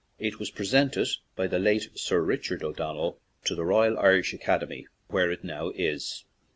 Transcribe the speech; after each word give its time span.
It 0.17 0.39
was 0.39 0.49
presented 0.49 1.09
by 1.35 1.45
the 1.45 1.59
late 1.59 1.91
Sir 1.93 2.21
Richard 2.21 2.63
O'Donnell 2.63 3.19
to 3.45 3.53
the 3.53 3.63
Royal 3.63 3.99
Irish 3.99 4.33
Academy, 4.33 4.87
where 5.09 5.29
it 5.31 5.43
now 5.43 5.69
is. 5.75 6.23